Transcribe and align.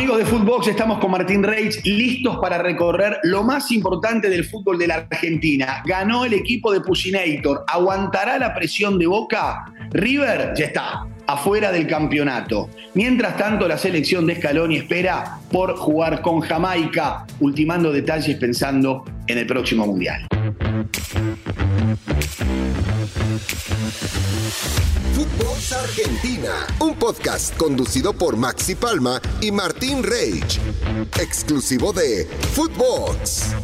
Amigos 0.00 0.16
de 0.16 0.24
Footbox, 0.24 0.68
estamos 0.68 0.98
con 0.98 1.10
Martín 1.10 1.42
Reich, 1.42 1.84
listos 1.84 2.38
para 2.38 2.56
recorrer 2.56 3.18
lo 3.24 3.42
más 3.42 3.70
importante 3.70 4.30
del 4.30 4.46
fútbol 4.46 4.78
de 4.78 4.86
la 4.86 4.94
Argentina. 4.94 5.82
Ganó 5.84 6.24
el 6.24 6.32
equipo 6.32 6.72
de 6.72 6.80
Pusinator, 6.80 7.64
¿aguantará 7.66 8.38
la 8.38 8.54
presión 8.54 8.98
de 8.98 9.06
Boca? 9.06 9.66
River 9.90 10.54
ya 10.56 10.64
está, 10.64 11.06
afuera 11.26 11.70
del 11.70 11.86
campeonato. 11.86 12.70
Mientras 12.94 13.36
tanto, 13.36 13.68
la 13.68 13.76
selección 13.76 14.26
de 14.26 14.36
Scaloni 14.36 14.78
espera 14.78 15.38
por 15.52 15.76
jugar 15.76 16.22
con 16.22 16.40
Jamaica, 16.40 17.26
ultimando 17.38 17.92
detalles 17.92 18.38
pensando 18.38 19.04
en 19.26 19.36
el 19.36 19.46
próximo 19.46 19.86
Mundial. 19.86 20.26
Footbox 25.14 25.72
Argentina, 25.72 26.66
un 26.80 26.94
podcast 26.96 27.56
conducido 27.56 28.12
por 28.12 28.36
Maxi 28.36 28.74
Palma 28.74 29.20
y 29.40 29.50
Martín 29.50 30.02
Reich, 30.02 30.60
exclusivo 31.18 31.92
de 31.92 32.28
Footbox. 32.54 33.54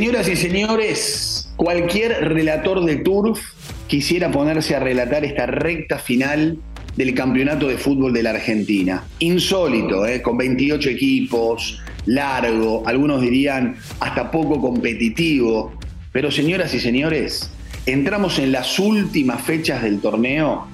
Señoras 0.00 0.30
y 0.30 0.36
señores, 0.36 1.52
cualquier 1.56 2.32
relator 2.32 2.82
de 2.86 2.96
Turf 2.96 3.38
quisiera 3.86 4.30
ponerse 4.30 4.74
a 4.74 4.80
relatar 4.80 5.26
esta 5.26 5.44
recta 5.44 5.98
final 5.98 6.56
del 6.96 7.12
campeonato 7.12 7.68
de 7.68 7.76
fútbol 7.76 8.14
de 8.14 8.22
la 8.22 8.30
Argentina. 8.30 9.04
Insólito, 9.18 10.06
¿eh? 10.06 10.22
con 10.22 10.38
28 10.38 10.88
equipos, 10.88 11.82
largo, 12.06 12.82
algunos 12.86 13.20
dirían 13.20 13.76
hasta 14.00 14.30
poco 14.30 14.58
competitivo. 14.58 15.74
Pero 16.12 16.30
señoras 16.30 16.72
y 16.72 16.80
señores, 16.80 17.50
entramos 17.84 18.38
en 18.38 18.52
las 18.52 18.78
últimas 18.78 19.42
fechas 19.42 19.82
del 19.82 20.00
torneo 20.00 20.66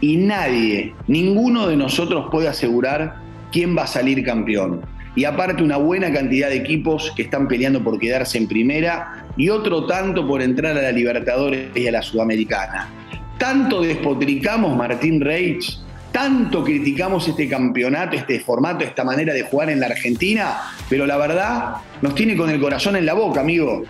y 0.00 0.16
nadie, 0.16 0.94
ninguno 1.06 1.66
de 1.66 1.76
nosotros 1.76 2.28
puede 2.30 2.48
asegurar 2.48 3.16
quién 3.52 3.76
va 3.76 3.82
a 3.82 3.86
salir 3.86 4.24
campeón. 4.24 4.80
Y 5.16 5.24
aparte 5.24 5.62
una 5.62 5.76
buena 5.76 6.12
cantidad 6.12 6.48
de 6.48 6.56
equipos 6.56 7.12
que 7.16 7.22
están 7.22 7.48
peleando 7.48 7.82
por 7.82 7.98
quedarse 7.98 8.38
en 8.38 8.46
primera 8.46 9.24
y 9.36 9.48
otro 9.48 9.86
tanto 9.86 10.26
por 10.26 10.40
entrar 10.42 10.76
a 10.76 10.82
la 10.82 10.92
Libertadores 10.92 11.76
y 11.76 11.86
a 11.86 11.92
la 11.92 12.02
Sudamericana. 12.02 12.88
Tanto 13.38 13.80
despotricamos 13.80 14.76
Martín 14.76 15.20
Reich, 15.20 15.78
tanto 16.12 16.62
criticamos 16.64 17.26
este 17.26 17.48
campeonato, 17.48 18.16
este 18.16 18.40
formato, 18.40 18.84
esta 18.84 19.04
manera 19.04 19.32
de 19.32 19.42
jugar 19.42 19.70
en 19.70 19.80
la 19.80 19.86
Argentina, 19.86 20.58
pero 20.88 21.06
la 21.06 21.16
verdad 21.16 21.76
nos 22.02 22.14
tiene 22.14 22.36
con 22.36 22.50
el 22.50 22.60
corazón 22.60 22.96
en 22.96 23.06
la 23.06 23.14
boca, 23.14 23.40
amigo. 23.40 23.84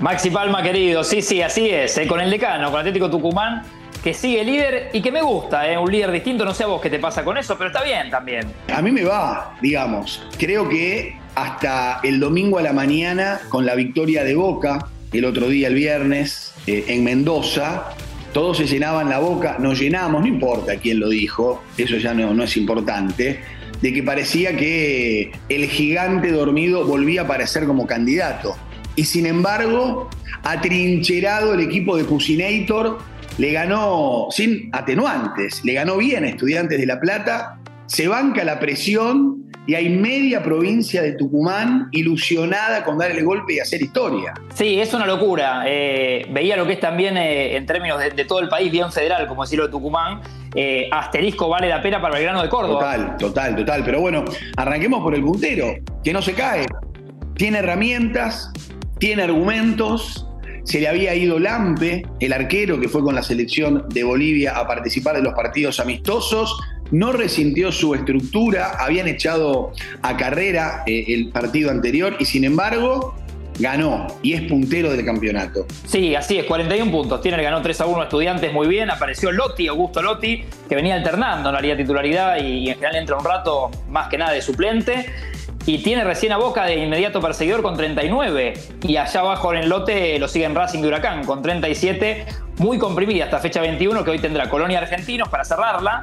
Maxi 0.00 0.30
Palma, 0.30 0.62
querido, 0.62 1.04
sí, 1.04 1.20
sí, 1.20 1.42
así 1.42 1.68
es, 1.68 1.98
eh, 1.98 2.06
con 2.06 2.20
el 2.20 2.30
decano, 2.30 2.70
con 2.70 2.80
Atlético 2.80 3.10
Tucumán, 3.10 3.62
que 4.02 4.14
sigue 4.14 4.44
líder 4.44 4.90
y 4.92 5.02
que 5.02 5.12
me 5.12 5.22
gusta, 5.22 5.70
eh, 5.70 5.76
un 5.76 5.90
líder 5.90 6.10
distinto, 6.10 6.44
no 6.44 6.54
sé 6.54 6.64
a 6.64 6.66
vos 6.68 6.80
qué 6.80 6.90
te 6.90 6.98
pasa 6.98 7.24
con 7.24 7.36
eso, 7.36 7.56
pero 7.56 7.68
está 7.68 7.82
bien 7.82 8.10
también. 8.10 8.46
A 8.72 8.80
mí 8.80 8.90
me 8.90 9.04
va, 9.04 9.56
digamos. 9.60 10.22
Creo 10.38 10.68
que 10.68 11.16
hasta 11.34 12.00
el 12.02 12.18
domingo 12.20 12.58
a 12.58 12.62
la 12.62 12.72
mañana, 12.72 13.40
con 13.48 13.66
la 13.66 13.74
victoria 13.74 14.24
de 14.24 14.34
Boca, 14.34 14.86
el 15.12 15.24
otro 15.24 15.48
día, 15.48 15.68
el 15.68 15.74
viernes, 15.74 16.54
eh, 16.66 16.84
en 16.88 17.04
Mendoza, 17.04 17.94
todos 18.32 18.58
se 18.58 18.66
llenaban 18.66 19.08
la 19.08 19.18
boca, 19.18 19.56
nos 19.58 19.80
llenamos, 19.80 20.20
no 20.20 20.28
importa 20.28 20.76
quién 20.76 21.00
lo 21.00 21.08
dijo, 21.08 21.64
eso 21.76 21.96
ya 21.96 22.14
no, 22.14 22.32
no 22.32 22.44
es 22.44 22.56
importante, 22.56 23.40
de 23.82 23.92
que 23.92 24.02
parecía 24.04 24.56
que 24.56 25.32
el 25.48 25.66
gigante 25.66 26.30
dormido 26.30 26.84
volvía 26.84 27.22
a 27.22 27.24
aparecer 27.24 27.66
como 27.66 27.86
candidato. 27.88 28.56
Y 28.94 29.04
sin 29.04 29.26
embargo, 29.26 30.10
atrincherado 30.42 31.54
el 31.54 31.60
equipo 31.60 31.96
de 31.96 32.04
Pusinator, 32.04 32.98
le 33.38 33.52
ganó 33.52 34.28
sin 34.30 34.70
atenuantes, 34.72 35.64
le 35.64 35.74
ganó 35.74 35.96
bien 35.96 36.24
a 36.24 36.28
Estudiantes 36.28 36.78
de 36.78 36.86
La 36.86 37.00
Plata, 37.00 37.58
se 37.86 38.06
banca 38.08 38.44
la 38.44 38.60
presión 38.60 39.50
y 39.66 39.74
hay 39.74 39.88
media 39.88 40.42
provincia 40.42 41.02
de 41.02 41.12
Tucumán 41.12 41.88
ilusionada 41.92 42.84
con 42.84 42.98
dar 42.98 43.10
el 43.10 43.24
golpe 43.24 43.54
y 43.54 43.60
hacer 43.60 43.82
historia. 43.82 44.34
Sí, 44.54 44.80
es 44.80 44.92
una 44.94 45.06
locura. 45.06 45.64
Eh, 45.66 46.26
veía 46.30 46.56
lo 46.56 46.66
que 46.66 46.72
es 46.74 46.80
también 46.80 47.16
eh, 47.16 47.56
en 47.56 47.66
términos 47.66 48.00
de, 48.00 48.10
de, 48.10 48.24
todo 48.24 48.40
el 48.40 48.48
país, 48.48 48.72
bien 48.72 48.90
federal, 48.90 49.26
como 49.26 49.42
decirlo 49.42 49.66
de 49.66 49.70
Tucumán. 49.70 50.22
Eh, 50.54 50.88
asterisco 50.90 51.48
vale 51.48 51.68
la 51.68 51.80
pena 51.80 52.00
para 52.00 52.14
Belgrano 52.14 52.42
de 52.42 52.48
Córdoba. 52.48 52.80
Total, 52.80 53.16
total, 53.16 53.56
total. 53.56 53.82
Pero 53.84 54.00
bueno, 54.00 54.24
arranquemos 54.56 55.02
por 55.02 55.14
el 55.14 55.22
puntero, 55.22 55.74
que 56.02 56.12
no 56.12 56.22
se 56.22 56.32
cae. 56.34 56.66
Tiene 57.36 57.58
herramientas, 57.58 58.52
tiene 58.98 59.22
argumentos. 59.22 60.26
Se 60.64 60.80
le 60.80 60.88
había 60.88 61.14
ido 61.14 61.38
Lampe, 61.38 62.02
el 62.20 62.32
arquero 62.32 62.80
que 62.80 62.88
fue 62.88 63.02
con 63.02 63.14
la 63.14 63.22
selección 63.22 63.86
de 63.88 64.04
Bolivia 64.04 64.56
a 64.56 64.66
participar 64.66 65.16
de 65.16 65.22
los 65.22 65.34
partidos 65.34 65.80
amistosos 65.80 66.56
no 66.90 67.12
resintió 67.12 67.70
su 67.72 67.94
estructura, 67.94 68.72
habían 68.78 69.06
echado 69.08 69.72
a 70.02 70.16
carrera 70.16 70.82
eh, 70.86 71.04
el 71.08 71.28
partido 71.28 71.70
anterior 71.70 72.16
y 72.18 72.24
sin 72.24 72.44
embargo 72.44 73.14
ganó 73.58 74.06
y 74.22 74.32
es 74.32 74.42
puntero 74.42 74.90
del 74.90 75.04
campeonato. 75.04 75.66
Sí, 75.86 76.14
así 76.14 76.38
es, 76.38 76.46
41 76.46 76.90
puntos. 76.90 77.20
Tiene, 77.20 77.42
ganó 77.42 77.60
3 77.60 77.80
a 77.82 77.86
1 77.86 78.00
a 78.00 78.04
Estudiantes 78.04 78.52
muy 78.52 78.66
bien. 78.66 78.90
Apareció 78.90 79.30
Lotti, 79.30 79.68
Augusto 79.68 80.02
Lotti, 80.02 80.44
que 80.68 80.74
venía 80.74 80.94
alternando 80.94 81.50
en 81.50 81.68
la 81.68 81.76
titularidad 81.76 82.38
y, 82.42 82.46
y 82.46 82.68
en 82.70 82.74
general 82.76 82.96
entra 82.96 83.18
un 83.18 83.24
rato 83.24 83.70
más 83.88 84.08
que 84.08 84.18
nada 84.18 84.32
de 84.32 84.42
suplente. 84.42 85.06
Y 85.66 85.78
tiene 85.78 86.04
recién 86.04 86.32
a 86.32 86.38
Boca 86.38 86.64
de 86.64 86.76
inmediato 86.76 87.20
perseguidor 87.20 87.62
con 87.62 87.76
39. 87.76 88.54
Y 88.82 88.96
allá 88.96 89.20
abajo 89.20 89.52
en 89.52 89.60
el 89.60 89.68
lote 89.68 90.18
lo 90.18 90.26
siguen 90.26 90.54
Racing 90.54 90.80
de 90.80 90.88
Huracán 90.88 91.24
con 91.24 91.42
37. 91.42 92.26
Muy 92.58 92.78
comprimida 92.78 93.24
hasta 93.24 93.38
fecha 93.38 93.60
21 93.60 94.04
que 94.04 94.10
hoy 94.10 94.18
tendrá 94.18 94.48
Colonia 94.48 94.78
Argentinos 94.78 95.28
para 95.28 95.44
cerrarla. 95.44 96.02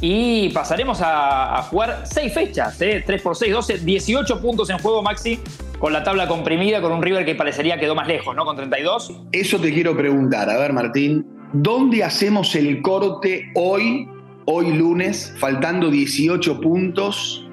Y 0.00 0.50
pasaremos 0.50 1.00
a, 1.02 1.60
jugar 1.70 2.02
6 2.04 2.32
fechas, 2.32 2.80
¿eh? 2.82 3.02
3 3.04 3.22
por 3.22 3.36
6, 3.36 3.52
12, 3.52 3.78
18 3.78 4.40
puntos 4.40 4.70
en 4.70 4.78
juego 4.78 5.02
Maxi 5.02 5.40
con 5.80 5.92
la 5.92 6.04
tabla 6.04 6.28
comprimida, 6.28 6.80
con 6.80 6.92
un 6.92 7.02
River 7.02 7.24
que 7.24 7.34
parecería 7.34 7.78
quedó 7.78 7.94
más 7.94 8.06
lejos, 8.06 8.34
¿no? 8.34 8.44
Con 8.44 8.56
32. 8.56 9.12
Eso 9.32 9.58
te 9.58 9.72
quiero 9.72 9.96
preguntar, 9.96 10.50
a 10.50 10.58
ver 10.58 10.72
Martín, 10.72 11.26
¿dónde 11.52 12.04
hacemos 12.04 12.54
el 12.54 12.80
corte 12.80 13.50
hoy, 13.54 14.08
hoy 14.44 14.72
lunes, 14.72 15.34
faltando 15.38 15.90
18 15.90 16.60
puntos 16.60 17.47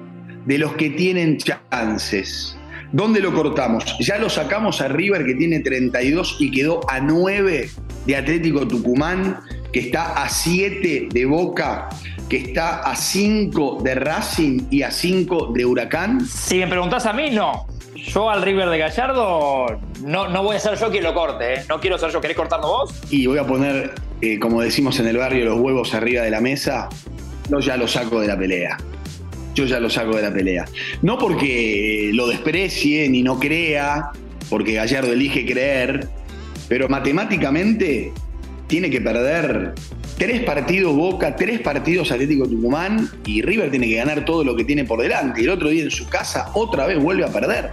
de 0.46 0.58
los 0.58 0.72
que 0.74 0.90
tienen 0.90 1.38
chances? 1.38 2.56
¿Dónde 2.92 3.20
lo 3.20 3.34
cortamos? 3.34 3.96
Ya 3.98 4.16
lo 4.16 4.30
sacamos 4.30 4.80
a 4.80 4.88
River 4.88 5.26
que 5.26 5.34
tiene 5.34 5.60
32 5.60 6.36
y 6.40 6.50
quedó 6.50 6.80
a 6.88 7.00
9 7.00 7.68
de 8.06 8.16
Atlético 8.16 8.66
Tucumán, 8.66 9.40
que 9.72 9.80
está 9.80 10.22
a 10.22 10.28
7 10.28 11.08
de 11.12 11.24
Boca, 11.26 11.88
que 12.28 12.38
está 12.38 12.80
a 12.80 12.94
5 12.94 13.80
de 13.82 13.94
Racing 13.96 14.60
y 14.70 14.82
a 14.82 14.90
5 14.90 15.52
de 15.52 15.64
Huracán. 15.64 16.24
Si 16.24 16.58
me 16.58 16.68
preguntás 16.68 17.06
a 17.06 17.12
mí, 17.12 17.30
no. 17.30 17.66
Yo 17.94 18.30
al 18.30 18.42
River 18.42 18.68
de 18.68 18.78
Gallardo 18.78 19.66
no, 20.04 20.28
no 20.28 20.42
voy 20.42 20.56
a 20.56 20.60
ser 20.60 20.78
yo 20.78 20.90
quien 20.90 21.02
lo 21.02 21.12
corte. 21.12 21.54
¿eh? 21.54 21.64
No 21.68 21.80
quiero 21.80 21.98
ser 21.98 22.10
yo. 22.10 22.20
¿Querés 22.20 22.36
cortarlo 22.36 22.68
vos? 22.68 22.94
Y 23.10 23.26
voy 23.26 23.38
a 23.38 23.46
poner, 23.46 23.94
eh, 24.20 24.38
como 24.38 24.60
decimos 24.60 25.00
en 25.00 25.08
el 25.08 25.16
barrio, 25.16 25.44
los 25.46 25.58
huevos 25.58 25.92
arriba 25.92 26.22
de 26.22 26.30
la 26.30 26.40
mesa. 26.40 26.88
Yo 27.50 27.58
ya 27.58 27.76
lo 27.76 27.88
saco 27.88 28.20
de 28.20 28.28
la 28.28 28.38
pelea. 28.38 28.76
Yo 29.56 29.64
ya 29.64 29.80
lo 29.80 29.90
saco 29.90 30.14
de 30.14 30.22
la 30.22 30.32
pelea. 30.32 30.66
No 31.02 31.18
porque 31.18 32.10
lo 32.12 32.28
desprecie 32.28 33.08
ni 33.08 33.22
no 33.22 33.40
crea, 33.40 34.10
porque 34.50 34.74
Gallardo 34.74 35.12
elige 35.12 35.44
creer, 35.46 36.08
pero 36.68 36.88
matemáticamente 36.88 38.12
tiene 38.66 38.90
que 38.90 39.00
perder 39.00 39.74
tres 40.18 40.42
partidos 40.42 40.94
Boca, 40.94 41.36
tres 41.36 41.60
partidos 41.60 42.10
Atlético 42.10 42.48
Tucumán 42.48 43.08
y 43.24 43.42
River 43.42 43.70
tiene 43.70 43.88
que 43.88 43.96
ganar 43.96 44.24
todo 44.24 44.44
lo 44.44 44.54
que 44.56 44.64
tiene 44.64 44.84
por 44.84 45.00
delante. 45.00 45.40
Y 45.40 45.44
el 45.44 45.50
otro 45.50 45.70
día 45.70 45.84
en 45.84 45.90
su 45.90 46.06
casa 46.06 46.50
otra 46.54 46.86
vez 46.86 47.02
vuelve 47.02 47.24
a 47.24 47.28
perder. 47.28 47.70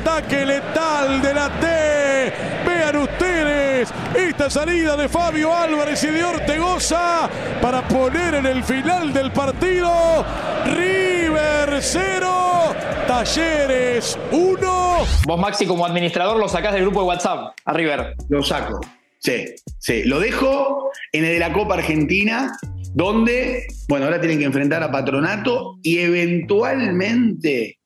Contraataque 0.00 0.46
letal 0.46 1.22
de 1.22 1.34
la 1.34 1.48
T. 1.60 2.32
Vean 2.66 2.96
ustedes 2.96 3.92
esta 4.14 4.48
salida 4.48 4.96
de 4.96 5.08
Fabio 5.08 5.54
Álvarez 5.54 6.02
y 6.04 6.08
de 6.08 6.24
Ortegoza 6.24 7.28
para 7.60 7.86
poner 7.86 8.34
en 8.34 8.46
el 8.46 8.64
final 8.64 9.12
del 9.12 9.30
partido 9.32 10.24
River 10.66 11.78
0, 11.80 12.74
Talleres 13.06 14.18
1. 14.32 14.98
Vos, 15.26 15.40
Maxi, 15.40 15.66
como 15.66 15.84
administrador, 15.84 16.38
lo 16.38 16.48
sacás 16.48 16.72
del 16.72 16.82
grupo 16.82 17.00
de 17.00 17.06
WhatsApp 17.06 17.54
a 17.64 17.72
River. 17.72 18.14
Lo 18.28 18.42
saco. 18.42 18.80
Sí, 19.18 19.44
sí. 19.78 20.04
Lo 20.04 20.18
dejo 20.18 20.90
en 21.12 21.24
el 21.24 21.34
de 21.34 21.38
la 21.40 21.52
Copa 21.52 21.74
Argentina, 21.74 22.56
donde, 22.94 23.66
bueno, 23.88 24.06
ahora 24.06 24.20
tienen 24.20 24.38
que 24.38 24.46
enfrentar 24.46 24.82
a 24.82 24.90
Patronato 24.90 25.78
y 25.82 25.98
eventualmente 25.98 27.79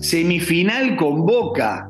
semifinal 0.00 0.96
con 0.96 1.24
Boca. 1.26 1.88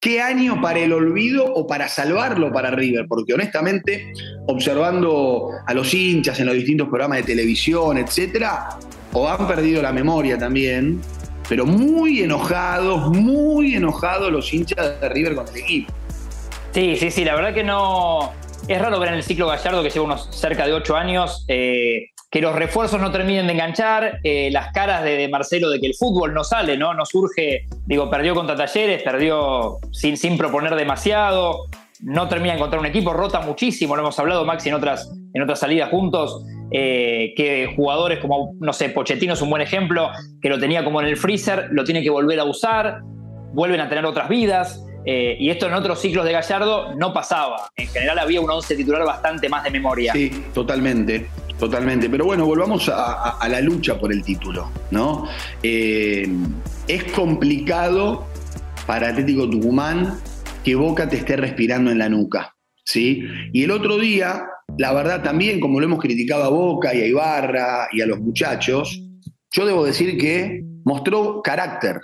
¿Qué 0.00 0.20
año 0.20 0.60
para 0.60 0.78
el 0.78 0.92
olvido 0.92 1.44
o 1.44 1.66
para 1.66 1.88
salvarlo 1.88 2.52
para 2.52 2.70
River? 2.70 3.06
Porque 3.08 3.34
honestamente, 3.34 4.12
observando 4.46 5.50
a 5.66 5.74
los 5.74 5.92
hinchas 5.94 6.38
en 6.40 6.46
los 6.46 6.54
distintos 6.54 6.88
programas 6.88 7.18
de 7.18 7.24
televisión, 7.24 7.98
etcétera, 7.98 8.68
o 9.12 9.28
han 9.28 9.46
perdido 9.48 9.82
la 9.82 9.92
memoria 9.92 10.38
también, 10.38 11.00
pero 11.48 11.66
muy 11.66 12.20
enojados, 12.20 13.08
muy 13.08 13.74
enojados 13.74 14.30
los 14.30 14.52
hinchas 14.52 15.00
de 15.00 15.08
River 15.08 15.34
con 15.34 15.48
el 15.48 15.56
equipo. 15.56 15.92
Sí, 16.72 16.96
sí, 16.96 17.10
sí, 17.10 17.24
la 17.24 17.34
verdad 17.34 17.54
que 17.54 17.64
no. 17.64 18.32
Es 18.68 18.80
raro 18.80 18.98
ver 18.98 19.10
en 19.10 19.14
el 19.14 19.22
ciclo 19.22 19.46
Gallardo 19.46 19.82
que 19.82 19.90
lleva 19.90 20.04
unos 20.04 20.28
cerca 20.30 20.66
de 20.66 20.72
ocho 20.72 20.96
años 20.96 21.44
eh, 21.48 22.10
que 22.30 22.40
los 22.40 22.54
refuerzos 22.54 23.00
no 23.00 23.12
terminen 23.12 23.46
de 23.46 23.52
enganchar, 23.52 24.18
eh, 24.22 24.50
las 24.50 24.72
caras 24.72 25.04
de, 25.04 25.28
Marcelo 25.28 25.70
de 25.70 25.80
que 25.80 25.86
el 25.86 25.94
fútbol 25.94 26.34
no 26.34 26.44
sale, 26.44 26.76
¿no? 26.76 26.92
No 26.94 27.06
surge, 27.06 27.66
digo, 27.86 28.10
perdió 28.10 28.34
contra 28.34 28.56
Talleres, 28.56 29.02
perdió 29.02 29.78
sin, 29.92 30.16
sin 30.16 30.36
proponer 30.36 30.74
demasiado, 30.74 31.66
no 32.00 32.28
termina 32.28 32.52
de 32.52 32.58
encontrar 32.58 32.80
un 32.80 32.86
equipo, 32.86 33.12
rota 33.12 33.40
muchísimo, 33.40 33.96
lo 33.96 34.02
hemos 34.02 34.18
hablado, 34.18 34.44
Maxi, 34.44 34.68
en 34.68 34.74
otras, 34.74 35.10
en 35.32 35.42
otras 35.42 35.60
salidas 35.60 35.90
juntos, 35.90 36.44
eh, 36.72 37.32
que 37.36 37.72
jugadores 37.76 38.18
como, 38.18 38.54
no 38.60 38.72
sé, 38.72 38.88
Pochettino 38.88 39.34
es 39.34 39.42
un 39.42 39.50
buen 39.50 39.62
ejemplo, 39.62 40.10
que 40.42 40.48
lo 40.48 40.58
tenía 40.58 40.84
como 40.84 41.00
en 41.00 41.06
el 41.06 41.16
freezer, 41.16 41.68
lo 41.70 41.84
tiene 41.84 42.02
que 42.02 42.10
volver 42.10 42.40
a 42.40 42.44
usar, 42.44 43.00
vuelven 43.52 43.80
a 43.80 43.88
tener 43.88 44.04
otras 44.04 44.28
vidas. 44.28 44.82
Eh, 45.08 45.36
y 45.38 45.50
esto 45.50 45.68
en 45.68 45.74
otros 45.74 46.00
ciclos 46.00 46.24
de 46.24 46.32
Gallardo 46.32 46.92
no 46.96 47.12
pasaba. 47.12 47.70
En 47.76 47.86
general 47.86 48.18
había 48.18 48.40
un 48.40 48.50
once 48.50 48.74
titular 48.74 49.04
bastante 49.04 49.48
más 49.48 49.62
de 49.62 49.70
memoria. 49.70 50.12
Sí, 50.12 50.32
totalmente. 50.52 51.28
Totalmente, 51.58 52.10
pero 52.10 52.26
bueno, 52.26 52.44
volvamos 52.44 52.90
a, 52.92 53.38
la 53.48 53.60
lucha 53.60 53.98
por 53.98 54.12
el 54.12 54.22
título, 54.22 54.70
¿no? 54.90 55.26
Eh, 55.62 56.28
es 56.86 57.04
complicado 57.12 58.26
para 58.86 59.08
Atlético 59.08 59.48
Tucumán 59.48 60.18
que 60.62 60.74
Boca 60.74 61.08
te 61.08 61.16
esté 61.16 61.36
respirando 61.36 61.90
en 61.90 61.98
la 61.98 62.10
nuca, 62.10 62.54
¿sí? 62.84 63.24
Y 63.52 63.64
el 63.64 63.70
otro 63.70 63.96
día, 63.98 64.44
la 64.76 64.92
verdad 64.92 65.22
también, 65.22 65.58
como 65.58 65.80
lo 65.80 65.86
hemos 65.86 66.00
criticado 66.00 66.44
a 66.44 66.48
Boca 66.48 66.94
y 66.94 67.00
a 67.00 67.06
Ibarra 67.06 67.88
y 67.90 68.02
a 68.02 68.06
los 68.06 68.20
muchachos, 68.20 69.02
yo 69.50 69.64
debo 69.64 69.86
decir 69.86 70.18
que 70.18 70.62
mostró 70.84 71.40
carácter 71.40 72.00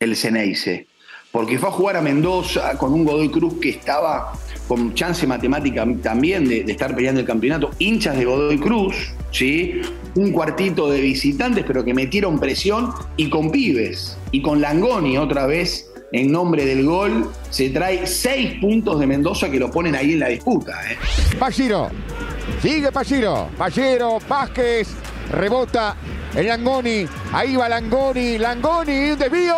el 0.00 0.16
Ceneice, 0.16 0.86
porque 1.30 1.58
fue 1.58 1.68
a 1.68 1.72
jugar 1.72 1.96
a 1.96 2.00
Mendoza 2.00 2.78
con 2.78 2.94
un 2.94 3.04
Godoy 3.04 3.28
Cruz 3.28 3.60
que 3.60 3.68
estaba 3.70 4.32
con 4.66 4.94
chance 4.94 5.26
matemática 5.26 5.86
también 6.02 6.48
de, 6.48 6.60
estar 6.60 6.94
peleando 6.94 7.20
el 7.20 7.26
campeonato, 7.26 7.70
hinchas 7.78 8.16
de 8.16 8.24
Godoy 8.24 8.58
Cruz, 8.58 9.12
¿sí? 9.30 9.80
un 10.14 10.32
cuartito 10.32 10.90
de 10.90 11.00
visitantes, 11.00 11.64
pero 11.66 11.84
que 11.84 11.94
metieron 11.94 12.38
presión 12.38 12.90
y 13.16 13.28
con 13.28 13.50
pibes, 13.50 14.18
y 14.30 14.42
con 14.42 14.60
Langoni 14.60 15.18
otra 15.18 15.46
vez 15.46 15.90
en 16.12 16.30
nombre 16.30 16.64
del 16.64 16.84
gol, 16.84 17.30
se 17.50 17.70
trae 17.70 18.06
seis 18.06 18.54
puntos 18.60 19.00
de 19.00 19.06
Mendoza 19.06 19.50
que 19.50 19.58
lo 19.58 19.70
ponen 19.70 19.94
ahí 19.94 20.12
en 20.12 20.20
la 20.20 20.28
disputa. 20.28 20.72
¿eh? 20.90 20.96
sigue 22.62 22.92
Palliro, 22.92 23.48
Pallero, 23.58 24.18
Vázquez, 24.28 24.88
rebota 25.32 25.96
el 26.34 26.46
Langoni, 26.46 27.06
ahí 27.32 27.56
va 27.56 27.68
Langoni, 27.68 28.38
Langoni, 28.38 29.16
desvío. 29.16 29.54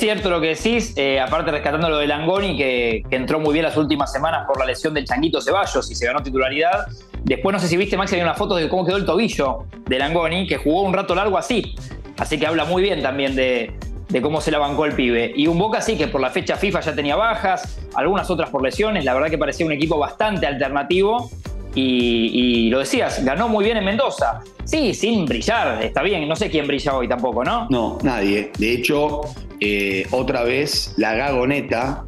Cierto 0.00 0.30
lo 0.30 0.40
que 0.40 0.48
decís, 0.48 0.94
eh, 0.96 1.20
aparte 1.20 1.50
rescatando 1.50 1.90
lo 1.90 1.98
de 1.98 2.06
Langoni, 2.06 2.56
que, 2.56 3.02
entró 3.10 3.38
muy 3.38 3.52
bien 3.52 3.66
las 3.66 3.76
últimas 3.76 4.10
semanas 4.10 4.46
por 4.46 4.58
la 4.58 4.64
lesión 4.64 4.94
del 4.94 5.04
Changuito 5.04 5.42
Ceballos 5.42 5.90
y 5.90 5.94
se 5.94 6.06
ganó 6.06 6.22
titularidad. 6.22 6.86
Después 7.22 7.52
no 7.52 7.60
sé 7.60 7.68
si 7.68 7.76
viste, 7.76 7.98
Maxi, 7.98 8.16
hay 8.16 8.22
una 8.22 8.32
foto 8.32 8.56
de 8.56 8.68
cómo 8.70 8.86
quedó 8.86 8.96
el 8.96 9.04
tobillo 9.04 9.66
de 9.86 9.98
Langoni, 9.98 10.46
que 10.46 10.56
jugó 10.56 10.82
un 10.82 10.94
rato 10.94 11.14
largo 11.14 11.36
así. 11.36 11.74
Así 12.18 12.38
que 12.38 12.46
habla 12.46 12.64
muy 12.64 12.82
bien 12.82 13.02
también 13.02 13.36
de, 13.36 13.74
cómo 14.22 14.40
se 14.40 14.50
la 14.50 14.58
bancó 14.58 14.86
el 14.86 14.94
pibe. 14.94 15.34
Y 15.36 15.46
un 15.46 15.58
Boca 15.58 15.82
sí, 15.82 15.98
que 15.98 16.08
por 16.08 16.22
la 16.22 16.30
fecha 16.30 16.56
FIFA 16.56 16.80
ya 16.80 16.94
tenía 16.94 17.16
bajas, 17.16 17.78
algunas 17.94 18.30
otras 18.30 18.48
por 18.48 18.62
lesiones. 18.62 19.04
La 19.04 19.12
verdad 19.12 19.28
que 19.28 19.38
parecía 19.38 19.66
un 19.66 19.72
equipo 19.72 19.98
bastante 19.98 20.46
alternativo. 20.46 21.30
Y, 21.74 22.68
lo 22.70 22.80
decías, 22.80 23.24
ganó 23.24 23.48
muy 23.48 23.64
bien 23.64 23.76
en 23.76 23.84
Mendoza. 23.84 24.40
Sí, 24.64 24.94
sin 24.94 25.24
brillar, 25.24 25.82
está 25.84 26.02
bien. 26.02 26.28
No 26.28 26.36
sé 26.36 26.50
quién 26.50 26.66
brilla 26.66 26.96
hoy 26.96 27.08
tampoco, 27.08 27.44
¿no? 27.44 27.66
No, 27.70 27.98
nadie. 28.02 28.50
De 28.58 28.72
hecho, 28.72 29.22
eh, 29.60 30.06
otra 30.10 30.42
vez 30.42 30.94
la 30.96 31.14
gagoneta 31.14 32.04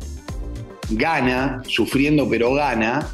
gana, 0.91 1.63
sufriendo 1.67 2.29
pero 2.29 2.55
gana, 2.55 3.09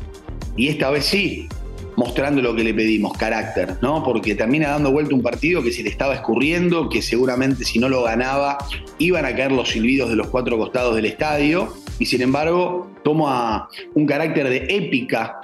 y 0.56 0.68
esta 0.68 0.90
vez 0.90 1.04
sí, 1.04 1.48
mostrando 1.96 2.40
lo 2.40 2.54
que 2.54 2.62
le 2.64 2.72
pedimos, 2.74 3.12
carácter, 3.16 3.76
¿no? 3.82 4.02
Porque 4.04 4.34
también 4.34 4.64
ha 4.64 4.70
dando 4.70 4.92
vuelta 4.92 5.14
un 5.14 5.22
partido 5.22 5.62
que 5.62 5.72
se 5.72 5.82
le 5.82 5.88
estaba 5.88 6.14
escurriendo, 6.14 6.88
que 6.88 7.02
seguramente 7.02 7.64
si 7.64 7.80
no 7.80 7.88
lo 7.88 8.04
ganaba 8.04 8.58
iban 8.98 9.24
a 9.24 9.34
caer 9.34 9.50
los 9.50 9.70
silbidos 9.70 10.08
de 10.08 10.14
los 10.16 10.28
cuatro 10.28 10.56
costados 10.58 10.94
del 10.94 11.06
estadio, 11.06 11.74
y 11.98 12.06
sin 12.06 12.22
embargo 12.22 12.88
toma 13.02 13.68
un 13.94 14.06
carácter 14.06 14.48
de 14.48 14.66
épica 14.68 15.40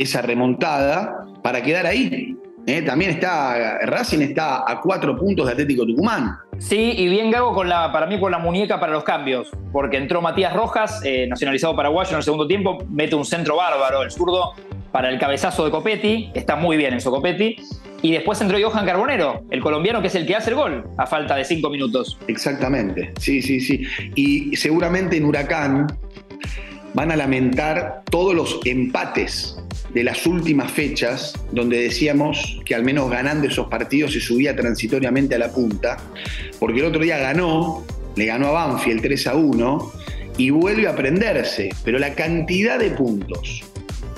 esa 0.00 0.22
remontada 0.22 1.26
para 1.42 1.62
quedar 1.62 1.86
ahí. 1.86 2.36
¿eh? 2.66 2.82
También 2.82 3.12
está, 3.12 3.78
Racing 3.82 4.20
está 4.20 4.64
a 4.66 4.80
cuatro 4.80 5.16
puntos 5.16 5.46
de 5.46 5.52
Atlético 5.52 5.86
Tucumán. 5.86 6.36
Sí, 6.58 6.94
y 6.96 7.08
bien 7.08 7.30
Gago 7.30 7.54
con 7.54 7.68
la, 7.68 7.92
para 7.92 8.06
mí 8.06 8.18
con 8.18 8.32
la 8.32 8.38
muñeca 8.38 8.80
para 8.80 8.92
los 8.92 9.04
cambios, 9.04 9.50
porque 9.72 9.96
entró 9.96 10.20
Matías 10.20 10.54
Rojas, 10.54 11.00
eh, 11.04 11.26
nacionalizado 11.26 11.74
paraguayo 11.74 12.10
en 12.10 12.16
el 12.18 12.22
segundo 12.22 12.46
tiempo, 12.46 12.78
mete 12.90 13.14
un 13.14 13.24
centro 13.24 13.56
bárbaro, 13.56 14.02
el 14.02 14.10
zurdo, 14.10 14.54
para 14.92 15.08
el 15.08 15.18
cabezazo 15.18 15.64
de 15.64 15.70
Copetti, 15.70 16.30
está 16.34 16.56
muy 16.56 16.76
bien 16.76 16.94
eso 16.94 17.10
Copetti, 17.10 17.56
y 18.02 18.12
después 18.12 18.40
entró 18.40 18.58
Johan 18.60 18.84
Carbonero, 18.84 19.44
el 19.50 19.62
colombiano 19.62 20.00
que 20.00 20.08
es 20.08 20.14
el 20.14 20.26
que 20.26 20.36
hace 20.36 20.50
el 20.50 20.56
gol, 20.56 20.84
a 20.98 21.06
falta 21.06 21.36
de 21.36 21.44
cinco 21.44 21.70
minutos. 21.70 22.18
Exactamente, 22.26 23.12
sí, 23.18 23.40
sí, 23.40 23.60
sí. 23.60 23.82
Y 24.16 24.56
seguramente 24.56 25.16
en 25.16 25.24
Huracán 25.24 25.86
van 26.92 27.12
a 27.12 27.16
lamentar 27.16 28.02
todos 28.10 28.34
los 28.34 28.60
empates 28.64 29.59
de 29.94 30.04
las 30.04 30.26
últimas 30.26 30.70
fechas, 30.70 31.34
donde 31.52 31.80
decíamos 31.80 32.60
que 32.64 32.74
al 32.74 32.84
menos 32.84 33.10
ganando 33.10 33.48
esos 33.48 33.68
partidos 33.68 34.12
se 34.12 34.20
subía 34.20 34.54
transitoriamente 34.54 35.34
a 35.34 35.38
la 35.38 35.52
punta, 35.52 35.96
porque 36.58 36.80
el 36.80 36.86
otro 36.86 37.02
día 37.02 37.18
ganó, 37.18 37.84
le 38.16 38.26
ganó 38.26 38.48
a 38.48 38.66
Banfield 38.66 39.02
3 39.02 39.26
a 39.26 39.34
1 39.34 39.92
y 40.38 40.50
vuelve 40.50 40.86
a 40.86 40.94
prenderse, 40.94 41.70
pero 41.84 41.98
la 41.98 42.14
cantidad 42.14 42.78
de 42.78 42.90
puntos 42.90 43.62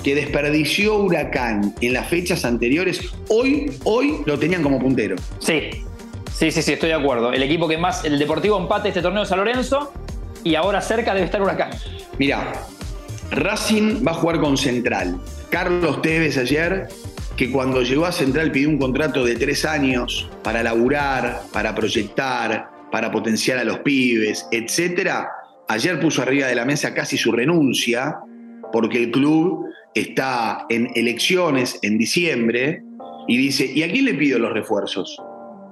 que 0.03 0.15
desperdició 0.15 0.97
Huracán 0.97 1.73
en 1.81 1.93
las 1.93 2.07
fechas 2.07 2.45
anteriores, 2.45 3.01
hoy, 3.29 3.71
hoy 3.85 4.17
lo 4.25 4.37
tenían 4.37 4.61
como 4.61 4.79
puntero. 4.79 5.15
Sí, 5.39 5.69
sí, 6.31 6.51
sí, 6.51 6.61
sí, 6.61 6.73
estoy 6.73 6.89
de 6.89 6.95
acuerdo. 6.95 7.31
El 7.31 7.41
equipo 7.41 7.67
que 7.67 7.77
más, 7.77 8.03
el 8.03 8.19
Deportivo 8.19 8.59
empate 8.59 8.89
este 8.89 9.01
torneo 9.01 9.23
es 9.23 9.29
San 9.29 9.39
Lorenzo 9.39 9.93
y 10.43 10.55
ahora 10.55 10.81
cerca 10.81 11.13
debe 11.13 11.25
estar 11.25 11.41
Huracán. 11.41 11.71
Mira, 12.19 12.53
Racing 13.31 14.05
va 14.05 14.11
a 14.11 14.15
jugar 14.15 14.39
con 14.39 14.57
Central. 14.57 15.19
Carlos 15.53 16.01
Tevez 16.01 16.35
ayer, 16.39 16.87
que 17.37 17.51
cuando 17.51 17.83
llegó 17.83 18.07
a 18.07 18.11
Central 18.11 18.51
pidió 18.51 18.69
un 18.69 18.79
contrato 18.79 19.23
de 19.23 19.35
tres 19.35 19.65
años 19.65 20.27
para 20.43 20.63
laburar, 20.63 21.43
para 21.53 21.75
proyectar, 21.75 22.71
para 22.91 23.11
potenciar 23.11 23.59
a 23.59 23.63
los 23.63 23.77
pibes, 23.81 24.47
etc. 24.49 25.11
Ayer 25.67 25.99
puso 25.99 26.23
arriba 26.23 26.47
de 26.47 26.55
la 26.55 26.65
mesa 26.65 26.95
casi 26.95 27.17
su 27.17 27.31
renuncia, 27.31 28.17
porque 28.71 29.03
el 29.03 29.11
club 29.11 29.67
está 29.93 30.65
en 30.69 30.89
elecciones 30.95 31.77
en 31.83 31.99
diciembre 31.99 32.81
y 33.27 33.37
dice, 33.37 33.71
¿y 33.71 33.83
a 33.83 33.91
quién 33.91 34.05
le 34.05 34.15
pido 34.15 34.39
los 34.39 34.53
refuerzos? 34.53 35.21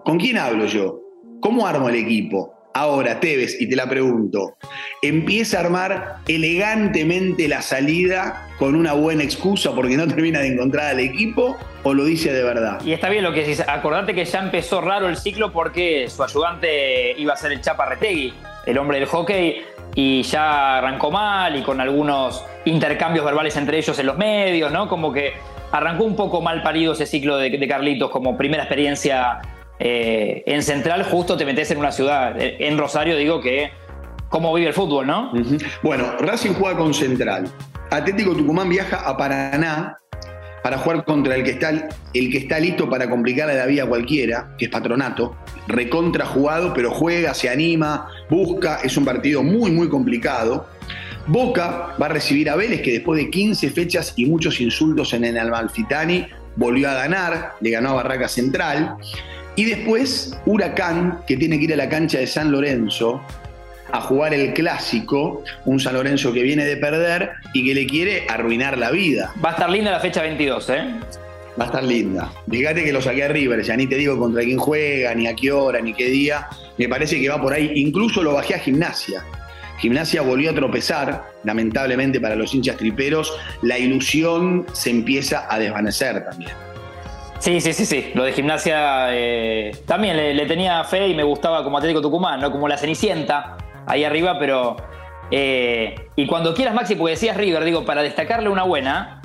¿Con 0.05 0.19
quién 0.19 0.37
hablo 0.37 0.67
yo? 0.67 1.01
¿Cómo 1.41 1.65
armo 1.65 1.89
el 1.89 1.95
equipo? 1.95 2.53
Ahora, 2.73 3.19
Tevez, 3.19 3.59
y 3.59 3.67
te 3.67 3.75
la 3.75 3.89
pregunto, 3.89 4.55
¿empieza 5.01 5.57
a 5.57 5.61
armar 5.61 6.15
elegantemente 6.27 7.49
la 7.49 7.61
salida 7.61 8.47
con 8.57 8.75
una 8.75 8.93
buena 8.93 9.23
excusa 9.23 9.75
porque 9.75 9.97
no 9.97 10.07
termina 10.07 10.39
de 10.39 10.47
encontrar 10.47 10.87
al 10.87 10.99
equipo 11.01 11.57
o 11.83 11.93
lo 11.93 12.05
dice 12.05 12.31
de 12.31 12.43
verdad? 12.43 12.79
Y 12.85 12.93
está 12.93 13.09
bien 13.09 13.25
lo 13.25 13.33
que 13.33 13.43
dices. 13.43 13.67
Acordate 13.67 14.13
que 14.13 14.23
ya 14.23 14.39
empezó 14.39 14.79
raro 14.79 15.09
el 15.09 15.17
ciclo 15.17 15.51
porque 15.51 16.07
su 16.09 16.23
ayudante 16.23 17.11
iba 17.19 17.33
a 17.33 17.35
ser 17.35 17.51
el 17.51 17.59
Chapa 17.59 17.87
Retegui, 17.87 18.33
el 18.65 18.77
hombre 18.77 18.99
del 18.99 19.07
hockey, 19.07 19.63
y 19.93 20.23
ya 20.23 20.77
arrancó 20.77 21.11
mal 21.11 21.57
y 21.57 21.63
con 21.63 21.81
algunos 21.81 22.45
intercambios 22.63 23.25
verbales 23.25 23.57
entre 23.57 23.79
ellos 23.79 23.99
en 23.99 24.05
los 24.05 24.17
medios, 24.17 24.71
¿no? 24.71 24.87
Como 24.87 25.11
que 25.11 25.33
arrancó 25.73 26.05
un 26.05 26.15
poco 26.15 26.41
mal 26.41 26.63
parido 26.63 26.93
ese 26.93 27.05
ciclo 27.05 27.35
de 27.35 27.67
Carlitos 27.67 28.09
como 28.09 28.37
primera 28.37 28.63
experiencia 28.63 29.41
eh, 29.83 30.43
en 30.45 30.61
Central 30.61 31.03
justo 31.03 31.35
te 31.35 31.43
metes 31.43 31.71
en 31.71 31.79
una 31.79 31.91
ciudad. 31.91 32.35
En 32.37 32.77
Rosario 32.77 33.17
digo 33.17 33.41
que 33.41 33.71
cómo 34.29 34.53
vive 34.53 34.67
el 34.67 34.73
fútbol, 34.75 35.07
¿no? 35.07 35.31
Bueno, 35.81 36.17
Racing 36.19 36.53
juega 36.53 36.77
con 36.77 36.93
Central. 36.93 37.45
Atlético 37.89 38.35
Tucumán 38.35 38.69
viaja 38.69 38.97
a 38.97 39.17
Paraná 39.17 39.97
para 40.63 40.77
jugar 40.77 41.03
contra 41.03 41.35
el 41.35 41.43
que 41.43 41.51
está, 41.51 41.71
el 41.71 42.31
que 42.31 42.37
está 42.37 42.59
listo 42.59 42.87
para 42.91 43.09
complicarle 43.09 43.55
la 43.55 43.65
vida 43.65 43.83
a 43.83 43.85
cualquiera, 43.87 44.55
que 44.59 44.65
es 44.65 44.71
Patronato. 44.71 45.35
Recontra 45.67 46.27
jugado, 46.27 46.73
pero 46.75 46.91
juega, 46.91 47.33
se 47.33 47.49
anima, 47.49 48.07
busca. 48.29 48.81
Es 48.83 48.95
un 48.97 49.05
partido 49.05 49.41
muy, 49.41 49.71
muy 49.71 49.89
complicado. 49.89 50.67
Boca 51.25 51.95
va 51.99 52.05
a 52.05 52.09
recibir 52.09 52.51
a 52.51 52.55
Vélez, 52.55 52.83
que 52.83 52.91
después 52.91 53.19
de 53.19 53.31
15 53.31 53.71
fechas 53.71 54.13
y 54.15 54.27
muchos 54.27 54.61
insultos 54.61 55.13
en 55.13 55.25
el 55.25 55.39
Almalfitani, 55.39 56.27
volvió 56.55 56.89
a 56.89 56.93
ganar, 56.93 57.53
le 57.61 57.71
ganó 57.71 57.89
a 57.89 57.93
Barraca 57.93 58.27
Central. 58.27 58.97
Y 59.55 59.65
después 59.65 60.37
Huracán, 60.45 61.19
que 61.27 61.37
tiene 61.37 61.57
que 61.57 61.65
ir 61.65 61.73
a 61.73 61.77
la 61.77 61.89
cancha 61.89 62.19
de 62.19 62.27
San 62.27 62.51
Lorenzo 62.51 63.21
a 63.91 64.01
jugar 64.01 64.33
el 64.33 64.53
clásico, 64.53 65.43
un 65.65 65.79
San 65.79 65.93
Lorenzo 65.93 66.31
que 66.31 66.43
viene 66.43 66.65
de 66.65 66.77
perder 66.77 67.31
y 67.53 67.65
que 67.65 67.75
le 67.75 67.85
quiere 67.85 68.25
arruinar 68.29 68.77
la 68.77 68.91
vida. 68.91 69.33
Va 69.43 69.49
a 69.49 69.53
estar 69.53 69.69
linda 69.69 69.91
la 69.91 69.99
fecha 69.99 70.21
22, 70.21 70.69
¿eh? 70.69 70.95
Va 71.59 71.65
a 71.65 71.67
estar 71.67 71.83
linda. 71.83 72.31
Fíjate 72.49 72.83
que 72.85 72.93
lo 72.93 73.01
saqué 73.01 73.25
a 73.25 73.27
River, 73.27 73.61
ya 73.61 73.75
ni 73.75 73.87
te 73.87 73.95
digo 73.95 74.17
contra 74.17 74.41
quién 74.43 74.57
juega, 74.57 75.13
ni 75.13 75.27
a 75.27 75.35
qué 75.35 75.51
hora, 75.51 75.81
ni 75.81 75.93
qué 75.93 76.05
día. 76.05 76.47
Me 76.77 76.87
parece 76.87 77.19
que 77.19 77.27
va 77.27 77.41
por 77.41 77.53
ahí. 77.53 77.73
Incluso 77.75 78.23
lo 78.23 78.33
bajé 78.33 78.55
a 78.55 78.59
gimnasia. 78.59 79.21
Gimnasia 79.79 80.21
volvió 80.21 80.51
a 80.51 80.53
tropezar, 80.53 81.25
lamentablemente 81.43 82.21
para 82.21 82.35
los 82.35 82.53
hinchas 82.53 82.77
triperos, 82.77 83.33
la 83.63 83.79
ilusión 83.79 84.65
se 84.73 84.91
empieza 84.91 85.47
a 85.49 85.59
desvanecer 85.59 86.23
también. 86.23 86.51
Sí, 87.41 87.59
sí, 87.59 87.73
sí, 87.73 87.87
sí. 87.87 88.11
Lo 88.13 88.23
de 88.23 88.33
gimnasia 88.33 89.07
eh, 89.09 89.71
también 89.87 90.15
le, 90.15 90.45
tenía 90.45 90.83
fe 90.83 91.07
y 91.07 91.15
me 91.15 91.23
gustaba 91.23 91.63
como 91.63 91.79
Atlético 91.79 91.99
Tucumán, 91.99 92.39
¿no? 92.39 92.51
Como 92.51 92.67
la 92.67 92.77
Cenicienta 92.77 93.57
ahí 93.87 94.03
arriba, 94.03 94.37
pero. 94.37 94.77
Eh, 95.31 95.95
y 96.15 96.27
cuando 96.27 96.53
quieras, 96.53 96.75
Maxi, 96.75 96.93
porque 96.93 97.13
decías 97.13 97.35
River, 97.35 97.63
digo, 97.63 97.83
para 97.83 98.03
destacarle 98.03 98.47
una 98.47 98.61
buena, 98.61 99.23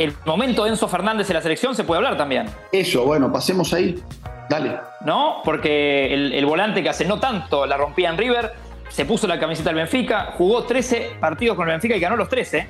el 0.00 0.14
momento 0.24 0.64
de 0.64 0.70
Enzo 0.70 0.88
Fernández 0.88 1.30
en 1.30 1.34
la 1.34 1.42
selección 1.42 1.76
se 1.76 1.84
puede 1.84 1.98
hablar 1.98 2.16
también. 2.16 2.46
Eso, 2.72 3.04
bueno, 3.04 3.30
pasemos 3.30 3.72
ahí. 3.72 4.02
Dale. 4.50 4.76
¿No? 5.02 5.40
Porque 5.44 6.12
el, 6.12 6.32
el 6.32 6.44
volante 6.44 6.82
que 6.82 6.88
hace 6.88 7.04
no 7.04 7.20
tanto 7.20 7.66
la 7.66 7.76
rompía 7.76 8.08
en 8.08 8.16
River 8.16 8.52
se 8.88 9.04
puso 9.04 9.28
la 9.28 9.38
camiseta 9.38 9.68
del 9.68 9.76
Benfica, 9.76 10.32
jugó 10.36 10.64
13 10.64 11.18
partidos 11.20 11.54
con 11.54 11.68
el 11.68 11.74
Benfica 11.74 11.94
y 11.94 12.00
ganó 12.00 12.16
los 12.16 12.28
13. 12.28 12.66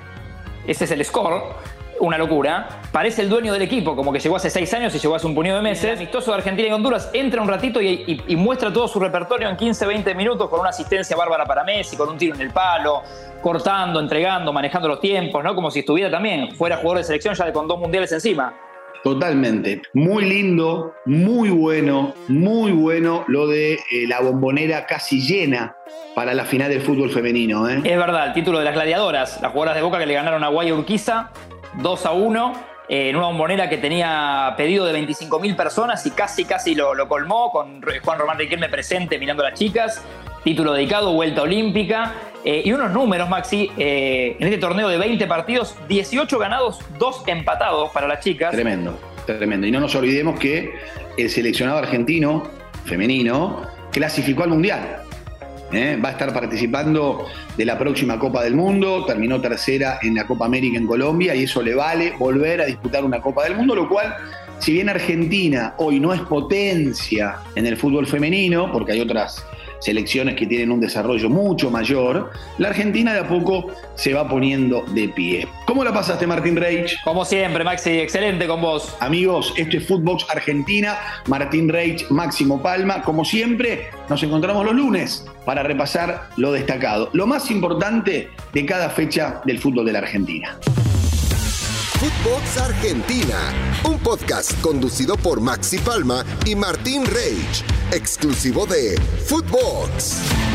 Ese 0.66 0.84
es 0.84 0.90
el 0.90 1.02
score. 1.06 1.54
Una 2.00 2.18
locura. 2.18 2.68
Parece 2.92 3.22
el 3.22 3.28
dueño 3.28 3.52
del 3.52 3.62
equipo, 3.62 3.96
como 3.96 4.12
que 4.12 4.20
llegó 4.20 4.36
hace 4.36 4.50
seis 4.50 4.72
años 4.74 4.94
y 4.94 4.98
llegó 4.98 5.14
hace 5.14 5.26
un 5.26 5.34
puñado 5.34 5.56
de 5.56 5.62
meses. 5.62 5.96
amistoso 5.96 6.30
de 6.30 6.38
Argentina 6.38 6.68
y 6.68 6.72
Honduras 6.72 7.10
entra 7.12 7.42
un 7.42 7.48
ratito 7.48 7.80
y, 7.80 8.22
muestra 8.36 8.72
todo 8.72 8.86
su 8.88 9.00
repertorio 9.00 9.48
en 9.48 9.56
15-20 9.56 10.14
minutos 10.14 10.48
con 10.48 10.60
una 10.60 10.70
asistencia 10.70 11.16
bárbara 11.16 11.44
para 11.44 11.64
Messi, 11.64 11.96
con 11.96 12.08
un 12.08 12.16
tiro 12.16 12.34
en 12.34 12.42
el 12.42 12.50
palo, 12.50 13.02
cortando, 13.40 14.00
entregando, 14.00 14.52
manejando 14.52 14.88
los 14.88 15.00
tiempos, 15.00 15.42
¿no? 15.42 15.54
Como 15.54 15.70
si 15.70 15.80
estuviera 15.80 16.10
también, 16.10 16.52
fuera 16.52 16.76
jugador 16.76 16.98
de 16.98 17.04
selección 17.04 17.34
ya 17.34 17.52
con 17.52 17.66
dos 17.66 17.78
mundiales 17.78 18.12
encima. 18.12 18.54
Totalmente. 19.02 19.82
Muy 19.92 20.24
lindo, 20.24 20.94
muy 21.06 21.50
bueno, 21.50 22.14
muy 22.26 22.72
bueno 22.72 23.24
lo 23.28 23.46
de 23.46 23.74
eh, 23.74 24.06
la 24.08 24.20
bombonera 24.20 24.86
casi 24.86 25.20
llena 25.20 25.76
para 26.14 26.34
la 26.34 26.44
final 26.44 26.68
del 26.68 26.80
fútbol 26.80 27.10
femenino. 27.10 27.68
¿eh? 27.68 27.80
Es 27.84 27.96
verdad, 27.96 28.28
el 28.28 28.32
título 28.32 28.58
de 28.58 28.64
las 28.64 28.74
gladiadoras, 28.74 29.40
las 29.40 29.52
jugadoras 29.52 29.76
de 29.76 29.82
Boca 29.82 29.98
que 29.98 30.06
le 30.06 30.14
ganaron 30.14 30.42
a 30.42 30.48
Guaya 30.48 30.74
Urquiza 30.74 31.30
2 31.78 32.06
a 32.06 32.12
1 32.12 32.52
eh, 32.88 33.10
en 33.10 33.16
una 33.16 33.26
bombonera 33.26 33.68
que 33.68 33.78
tenía 33.78 34.54
pedido 34.56 34.84
de 34.86 34.98
25.000 34.98 35.56
personas 35.56 36.04
y 36.06 36.10
casi, 36.10 36.44
casi 36.44 36.74
lo, 36.74 37.08
colmó 37.08 37.50
con 37.50 37.82
Juan 37.82 38.18
Román 38.18 38.38
Riquelme 38.38 38.68
presente 38.68 39.18
mirando 39.18 39.44
a 39.44 39.50
las 39.50 39.58
chicas. 39.58 40.02
Título 40.44 40.72
dedicado, 40.72 41.12
vuelta 41.12 41.42
olímpica. 41.42 42.14
Eh, 42.44 42.62
y 42.64 42.72
unos 42.72 42.92
números, 42.92 43.28
Maxi, 43.28 43.70
en 43.76 44.42
este 44.42 44.58
torneo 44.58 44.88
de 44.88 44.96
20 44.96 45.26
partidos, 45.26 45.74
18 45.88 46.38
ganados, 46.38 46.78
2 46.98 47.24
empatados 47.26 47.90
para 47.90 48.06
las 48.06 48.20
chicas. 48.20 48.52
Tremendo, 48.52 48.98
tremendo. 49.26 49.66
Y 49.66 49.70
no 49.70 49.80
nos 49.80 49.94
olvidemos 49.94 50.38
que 50.38 50.72
el 51.18 51.28
seleccionado 51.28 51.78
argentino, 51.78 52.44
femenino, 52.84 53.66
clasificó 53.90 54.44
al 54.44 54.50
Mundial. 54.50 55.07
¿Eh? 55.72 55.98
va 56.02 56.10
a 56.10 56.12
estar 56.12 56.32
participando 56.32 57.26
de 57.56 57.64
la 57.64 57.78
próxima 57.78 58.18
Copa 58.18 58.42
del 58.42 58.54
Mundo, 58.54 59.04
terminó 59.06 59.40
tercera 59.40 59.98
en 60.02 60.14
la 60.14 60.26
Copa 60.26 60.46
América 60.46 60.78
en 60.78 60.86
Colombia 60.86 61.34
y 61.34 61.44
eso 61.44 61.62
le 61.62 61.74
vale 61.74 62.14
volver 62.18 62.60
a 62.60 62.66
disputar 62.66 63.04
una 63.04 63.20
Copa 63.20 63.44
del 63.44 63.56
Mundo, 63.56 63.74
lo 63.74 63.88
cual, 63.88 64.14
si 64.58 64.72
bien 64.72 64.88
Argentina 64.88 65.74
hoy 65.78 66.00
no 66.00 66.12
es 66.12 66.20
potencia 66.22 67.36
en 67.54 67.66
el 67.66 67.76
fútbol 67.76 68.06
femenino, 68.06 68.70
porque 68.72 68.92
hay 68.92 69.00
otras 69.00 69.44
selecciones 69.80 70.34
que 70.36 70.46
tienen 70.46 70.70
un 70.70 70.80
desarrollo 70.80 71.28
mucho 71.30 71.70
mayor, 71.70 72.30
la 72.58 72.68
Argentina 72.68 73.12
de 73.12 73.20
a 73.20 73.28
poco 73.28 73.68
se 73.94 74.14
va 74.14 74.28
poniendo 74.28 74.84
de 74.94 75.08
pie. 75.08 75.48
¿Cómo 75.66 75.84
la 75.84 75.92
pasaste, 75.92 76.26
Martín 76.26 76.56
Reich? 76.56 76.96
Como 77.04 77.24
siempre, 77.24 77.64
Maxi, 77.64 77.98
excelente 77.98 78.46
con 78.46 78.60
vos. 78.60 78.96
Amigos, 79.00 79.52
esto 79.56 79.76
es 79.76 79.86
Footbox 79.86 80.26
Argentina, 80.30 80.98
Martín 81.26 81.68
Reich, 81.68 82.08
Máximo 82.10 82.62
Palma. 82.62 83.02
Como 83.02 83.24
siempre, 83.24 83.88
nos 84.08 84.22
encontramos 84.22 84.64
los 84.64 84.74
lunes 84.74 85.26
para 85.44 85.62
repasar 85.62 86.28
lo 86.36 86.52
destacado, 86.52 87.10
lo 87.12 87.26
más 87.26 87.50
importante 87.50 88.30
de 88.52 88.66
cada 88.66 88.90
fecha 88.90 89.40
del 89.44 89.58
fútbol 89.58 89.86
de 89.86 89.92
la 89.92 89.98
Argentina. 90.00 90.58
Footbox 91.98 92.58
Argentina, 92.58 93.52
un 93.82 93.98
podcast 93.98 94.52
conducido 94.60 95.16
por 95.16 95.40
Maxi 95.40 95.78
Palma 95.78 96.24
y 96.46 96.54
Martín 96.54 97.04
Reich, 97.04 97.64
exclusivo 97.90 98.66
de 98.66 98.96
Footbox. 99.26 100.47